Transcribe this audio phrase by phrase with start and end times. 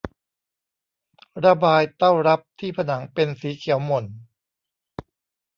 [1.45, 4.05] ระบายเต้ารับที่ผนังเป็นสีเขียวหม่น